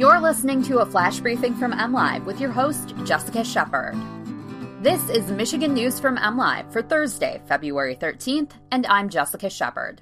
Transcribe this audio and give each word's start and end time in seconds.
You're 0.00 0.18
listening 0.18 0.62
to 0.62 0.78
a 0.78 0.86
flash 0.86 1.20
briefing 1.20 1.54
from 1.54 1.74
MLive 1.74 2.24
with 2.24 2.40
your 2.40 2.50
host, 2.50 2.94
Jessica 3.04 3.44
Shepard. 3.44 3.94
This 4.80 5.06
is 5.10 5.30
Michigan 5.30 5.74
News 5.74 6.00
from 6.00 6.16
MLive 6.16 6.72
for 6.72 6.80
Thursday, 6.80 7.42
February 7.44 7.94
13th, 7.96 8.52
and 8.70 8.86
I'm 8.86 9.10
Jessica 9.10 9.50
Shepard. 9.50 10.00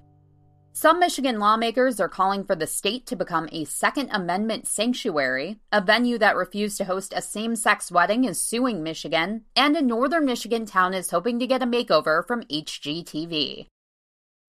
Some 0.73 1.01
Michigan 1.01 1.41
lawmakers 1.41 1.99
are 1.99 2.09
calling 2.09 2.45
for 2.45 2.55
the 2.55 2.69
state 2.69 3.07
to 3.07 3.17
become 3.17 3.49
a 3.51 3.65
Second 3.65 4.11
Amendment 4.13 4.69
sanctuary. 4.69 5.59
A 5.73 5.81
venue 5.81 6.17
that 6.19 6.37
refused 6.37 6.77
to 6.77 6.85
host 6.85 7.13
a 7.17 7.21
same 7.21 7.57
sex 7.57 7.91
wedding 7.91 8.23
is 8.23 8.41
suing 8.41 8.85
Michigan, 8.85 9.47
and 9.57 9.77
a 9.77 9.83
northern 9.83 10.27
Michigan 10.27 10.65
town 10.65 10.95
is 10.95 11.11
hoping 11.11 11.41
to 11.41 11.49
get 11.49 11.61
a 11.61 11.67
makeover 11.67 12.25
from 12.25 12.45
HGTV. 12.45 13.67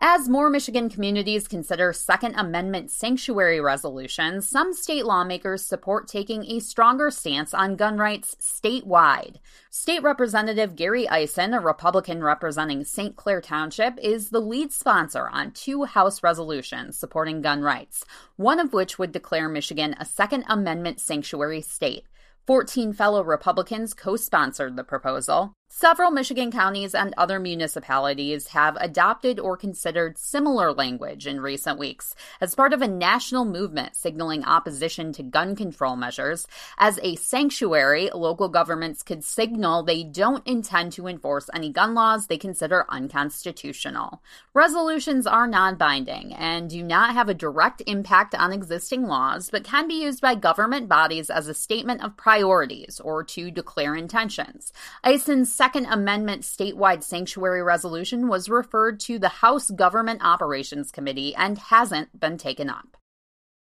As 0.02 0.30
more 0.30 0.50
Michigan 0.50 0.88
communities 0.88 1.46
consider 1.46 1.92
Second 1.92 2.36
Amendment 2.36 2.90
sanctuary 2.90 3.60
resolutions, 3.60 4.48
some 4.48 4.72
state 4.72 5.06
lawmakers 5.06 5.66
support 5.66 6.08
taking 6.08 6.46
a 6.46 6.62
stronger 6.62 7.12
stance 7.12 7.54
on 7.54 7.76
gun 7.76 7.98
rights 7.98 8.38
statewide. 8.40 9.42
State 9.70 10.02
Representative 10.02 10.78
Gary 10.78 11.06
Eisen, 11.10 11.54
a 11.54 11.60
Republican 11.60 12.24
representing 12.24 12.86
St. 12.86 13.18
Clair 13.18 13.42
Township, 13.42 14.00
is 14.02 14.30
the 14.30 14.40
lead 14.40 14.72
sponsor 14.72 15.28
on 15.28 15.52
two 15.52 15.84
House 15.84 16.24
resolutions 16.24 16.98
supporting 16.98 17.42
gun 17.42 17.62
rights, 17.62 18.06
one 18.38 18.62
of 18.62 18.72
which 18.72 18.98
would 18.98 19.12
declare 19.12 19.50
Michigan 19.50 19.98
a 20.00 20.06
Second 20.06 20.46
Amendment 20.48 21.02
sanctuary 21.02 21.60
state. 21.60 22.06
14 22.48 22.94
fellow 22.94 23.22
Republicans 23.22 23.94
co 23.94 24.16
sponsored 24.16 24.78
the 24.78 24.84
proposal. 24.86 25.52
Several 25.72 26.10
Michigan 26.10 26.52
counties 26.52 26.96
and 26.96 27.14
other 27.16 27.40
municipalities 27.40 28.48
have 28.48 28.76
adopted 28.82 29.40
or 29.40 29.56
considered 29.56 30.18
similar 30.18 30.74
language 30.74 31.28
in 31.28 31.40
recent 31.40 31.78
weeks 31.78 32.16
as 32.42 32.56
part 32.56 32.74
of 32.74 32.82
a 32.82 32.88
national 32.88 33.46
movement 33.46 33.96
signaling 33.96 34.44
opposition 34.44 35.14
to 35.14 35.22
gun 35.22 35.56
control 35.56 35.96
measures. 35.96 36.48
As 36.80 37.00
a 37.04 37.16
sanctuary, 37.18 38.10
local 38.16 38.50
governments 38.50 39.04
could 39.04 39.24
signal 39.24 39.84
they 39.84 40.04
don't 40.04 40.46
intend 40.48 40.92
to 40.94 41.06
enforce 41.06 41.52
any 41.54 41.70
gun 41.72 41.94
laws 41.94 42.26
they 42.26 42.40
consider 42.40 42.88
unconstitutional. 42.90 44.24
Resolutions 44.56 45.28
are 45.28 45.46
non 45.46 45.76
binding 45.76 46.34
and 46.34 46.68
do 46.72 46.82
not 46.82 47.14
have 47.14 47.30
a 47.30 47.36
direct 47.36 47.84
impact 47.86 48.34
on 48.34 48.52
existing 48.52 49.04
laws, 49.04 49.52
but 49.52 49.64
can 49.64 49.88
be 49.88 50.02
used 50.02 50.20
by 50.20 50.34
government 50.34 50.90
bodies 50.90 51.30
as 51.30 51.48
a 51.48 51.54
statement 51.54 52.04
of 52.04 52.18
priorities 52.18 53.00
or 53.00 53.24
to 53.24 53.52
declare 53.52 53.96
intentions. 53.96 54.74
Eisen's 55.04 55.59
Second 55.60 55.88
Amendment 55.88 56.44
statewide 56.44 57.04
sanctuary 57.04 57.62
resolution 57.62 58.30
was 58.30 58.48
referred 58.48 58.98
to 59.02 59.20
the 59.20 59.28
House 59.28 59.70
Government 59.70 60.22
Operations 60.24 60.90
Committee 60.90 61.36
and 61.36 61.58
hasn't 61.58 62.18
been 62.18 62.38
taken 62.38 62.70
up. 62.70 62.96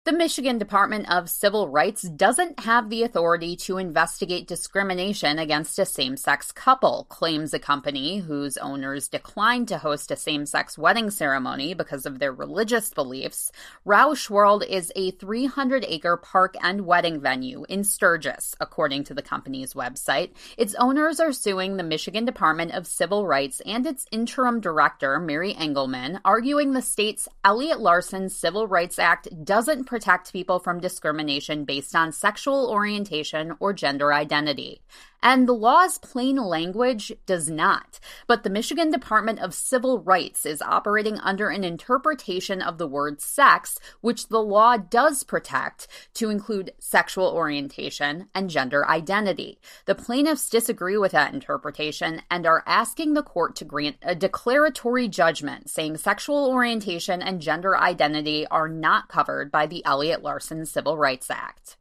The 0.03 0.11
Michigan 0.11 0.57
Department 0.57 1.11
of 1.11 1.29
Civil 1.29 1.69
Rights 1.69 2.01
doesn't 2.01 2.61
have 2.61 2.89
the 2.89 3.03
authority 3.03 3.55
to 3.57 3.77
investigate 3.77 4.47
discrimination 4.47 5.37
against 5.37 5.77
a 5.77 5.85
same 5.85 6.17
sex 6.17 6.51
couple, 6.51 7.05
claims 7.07 7.53
a 7.53 7.59
company 7.59 8.17
whose 8.17 8.57
owners 8.57 9.07
declined 9.07 9.67
to 9.67 9.77
host 9.77 10.09
a 10.09 10.15
same 10.15 10.47
sex 10.47 10.75
wedding 10.75 11.11
ceremony 11.11 11.75
because 11.75 12.07
of 12.07 12.17
their 12.17 12.33
religious 12.33 12.89
beliefs. 12.89 13.51
Rouch 13.85 14.27
World 14.27 14.63
is 14.67 14.91
a 14.95 15.11
300 15.11 15.85
acre 15.87 16.17
park 16.17 16.55
and 16.63 16.87
wedding 16.87 17.21
venue 17.21 17.63
in 17.69 17.83
Sturgis, 17.83 18.55
according 18.59 19.03
to 19.03 19.13
the 19.13 19.21
company's 19.21 19.75
website. 19.75 20.31
Its 20.57 20.73
owners 20.79 21.19
are 21.19 21.31
suing 21.31 21.77
the 21.77 21.83
Michigan 21.83 22.25
Department 22.25 22.71
of 22.71 22.87
Civil 22.87 23.27
Rights 23.27 23.61
and 23.67 23.85
its 23.85 24.07
interim 24.11 24.61
director, 24.61 25.19
Mary 25.19 25.53
Engelman, 25.53 26.19
arguing 26.25 26.73
the 26.73 26.81
state's 26.81 27.27
Elliott 27.45 27.79
Larsen 27.79 28.29
Civil 28.29 28.67
Rights 28.67 28.97
Act 28.97 29.27
doesn't 29.45 29.90
protect 29.91 30.31
people 30.31 30.57
from 30.57 30.79
discrimination 30.79 31.65
based 31.65 31.93
on 31.97 32.13
sexual 32.13 32.69
orientation 32.71 33.53
or 33.59 33.73
gender 33.73 34.13
identity. 34.13 34.81
And 35.23 35.47
the 35.47 35.53
law's 35.53 35.99
plain 35.99 36.37
language 36.37 37.11
does 37.27 37.49
not. 37.49 37.99
But 38.25 38.43
the 38.43 38.49
Michigan 38.49 38.89
Department 38.89 39.39
of 39.39 39.53
Civil 39.53 39.99
Rights 39.99 40.47
is 40.47 40.63
operating 40.63 41.19
under 41.19 41.49
an 41.49 41.63
interpretation 41.63 42.61
of 42.61 42.79
the 42.79 42.87
word 42.87 43.21
sex, 43.21 43.77
which 44.01 44.29
the 44.29 44.41
law 44.41 44.77
does 44.77 45.23
protect, 45.23 45.87
to 46.15 46.31
include 46.31 46.73
sexual 46.79 47.27
orientation 47.27 48.29
and 48.33 48.49
gender 48.49 48.87
identity. 48.87 49.59
The 49.85 49.93
plaintiffs 49.93 50.49
disagree 50.49 50.97
with 50.97 51.11
that 51.11 51.33
interpretation 51.33 52.23
and 52.31 52.47
are 52.47 52.63
asking 52.65 53.13
the 53.13 53.23
court 53.23 53.55
to 53.57 53.65
grant 53.65 53.97
a 54.01 54.15
declaratory 54.15 55.07
judgment 55.07 55.69
saying 55.69 55.97
sexual 55.97 56.47
orientation 56.47 57.21
and 57.21 57.41
gender 57.41 57.77
identity 57.77 58.47
are 58.47 58.69
not 58.69 59.07
covered 59.07 59.51
by 59.51 59.67
the 59.67 59.80
Elliott 59.85 60.23
Larsen 60.23 60.65
Civil 60.65 60.97
Rights 60.97 61.29
Act. 61.29 61.77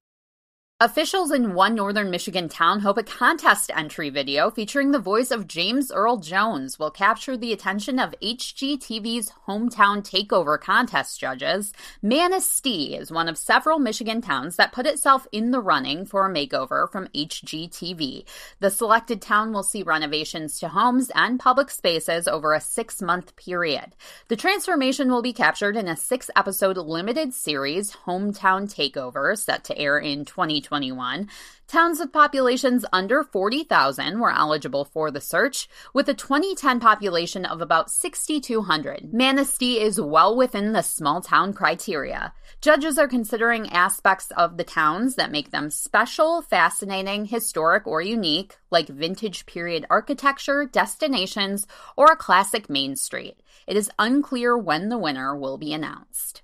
Officials 0.82 1.30
in 1.30 1.52
one 1.52 1.74
northern 1.74 2.08
Michigan 2.08 2.48
town 2.48 2.80
hope 2.80 2.96
a 2.96 3.02
contest 3.02 3.70
entry 3.76 4.08
video 4.08 4.50
featuring 4.50 4.92
the 4.92 4.98
voice 4.98 5.30
of 5.30 5.46
James 5.46 5.92
Earl 5.92 6.16
Jones 6.16 6.78
will 6.78 6.90
capture 6.90 7.36
the 7.36 7.52
attention 7.52 7.98
of 7.98 8.14
HGTV's 8.22 9.30
hometown 9.46 10.02
takeover 10.02 10.58
contest 10.58 11.20
judges. 11.20 11.74
Manistee 12.00 12.96
is 12.96 13.12
one 13.12 13.28
of 13.28 13.36
several 13.36 13.78
Michigan 13.78 14.22
towns 14.22 14.56
that 14.56 14.72
put 14.72 14.86
itself 14.86 15.26
in 15.32 15.50
the 15.50 15.60
running 15.60 16.06
for 16.06 16.24
a 16.24 16.32
makeover 16.32 16.90
from 16.90 17.08
HGTV. 17.08 18.24
The 18.60 18.70
selected 18.70 19.20
town 19.20 19.52
will 19.52 19.62
see 19.62 19.82
renovations 19.82 20.58
to 20.60 20.68
homes 20.68 21.10
and 21.14 21.38
public 21.38 21.68
spaces 21.68 22.26
over 22.26 22.54
a 22.54 22.60
six 22.60 23.02
month 23.02 23.36
period. 23.36 23.94
The 24.28 24.36
transformation 24.36 25.10
will 25.10 25.20
be 25.20 25.34
captured 25.34 25.76
in 25.76 25.88
a 25.88 25.94
six 25.94 26.30
episode 26.34 26.78
limited 26.78 27.34
series, 27.34 27.94
Hometown 28.06 28.62
Takeover, 28.74 29.36
set 29.36 29.64
to 29.64 29.76
air 29.76 29.98
in 29.98 30.24
2020. 30.24 30.69
2021, 30.70 31.28
towns 31.66 31.98
with 31.98 32.12
populations 32.12 32.84
under 32.92 33.24
40,000 33.24 34.20
were 34.20 34.30
eligible 34.30 34.84
for 34.84 35.10
the 35.10 35.20
search, 35.20 35.68
with 35.92 36.08
a 36.08 36.14
2010 36.14 36.78
population 36.78 37.44
of 37.44 37.60
about 37.60 37.90
6,200. 37.90 39.12
Manistee 39.12 39.80
is 39.80 40.00
well 40.00 40.36
within 40.36 40.72
the 40.72 40.82
small 40.82 41.20
town 41.20 41.52
criteria. 41.52 42.32
Judges 42.60 42.98
are 42.98 43.08
considering 43.08 43.68
aspects 43.70 44.30
of 44.36 44.56
the 44.56 44.64
towns 44.64 45.16
that 45.16 45.32
make 45.32 45.50
them 45.50 45.70
special, 45.70 46.40
fascinating, 46.40 47.24
historic, 47.24 47.84
or 47.86 48.00
unique, 48.00 48.56
like 48.70 48.86
vintage 48.86 49.46
period 49.46 49.84
architecture, 49.90 50.66
destinations, 50.66 51.66
or 51.96 52.12
a 52.12 52.16
classic 52.16 52.70
main 52.70 52.94
street. 52.94 53.42
It 53.66 53.76
is 53.76 53.90
unclear 53.98 54.56
when 54.56 54.88
the 54.88 54.98
winner 54.98 55.36
will 55.36 55.58
be 55.58 55.72
announced. 55.72 56.42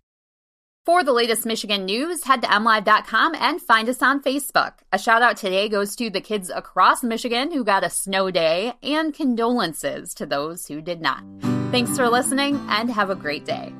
For 0.87 1.03
the 1.03 1.13
latest 1.13 1.45
Michigan 1.45 1.85
news, 1.85 2.23
head 2.23 2.43
to 2.43 2.47
mlive.com 2.47 3.35
and 3.35 3.61
find 3.61 3.89
us 3.89 4.03
on 4.03 4.23
Facebook. 4.23 4.75
A 4.93 4.99
shout 5.01 5.21
out 5.21 5.37
today 5.37 5.69
goes 5.69 5.97
to 5.97 6.11
the 6.11 6.21
kids 6.21 6.49
across 6.49 7.03
Michigan 7.03 7.51
who 7.51 7.65
got 7.65 7.83
a 7.83 7.91
snow 7.91 8.31
day, 8.31 8.73
and 8.85 9.13
condolences 9.13 10.15
to 10.15 10.27
those 10.27 10.69
who 10.69 10.81
did 10.81 11.01
not. 11.01 11.25
Thanks 11.73 11.97
for 11.97 12.09
listening 12.09 12.65
and 12.69 12.89
have 12.89 13.11
a 13.11 13.17
great 13.17 13.45
day. 13.45 13.75